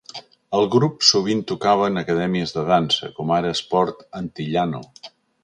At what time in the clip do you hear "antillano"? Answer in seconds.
4.23-4.83